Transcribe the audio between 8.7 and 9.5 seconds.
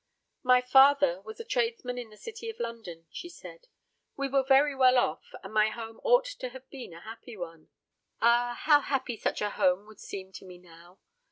happy such